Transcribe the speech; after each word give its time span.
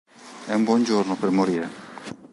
È 0.47 0.51
un 0.55 0.63
buon 0.63 0.83
giorno 0.83 1.13
per 1.15 1.29
morire! 1.29 1.69